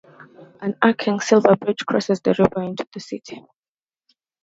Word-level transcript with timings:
An 0.61 0.75
arching 0.81 1.19
silver 1.19 1.55
bridge 1.55 1.85
crosses 1.87 2.21
the 2.21 2.33
river 2.35 2.63
into 2.67 2.87
the 2.91 2.99
city. 2.99 3.45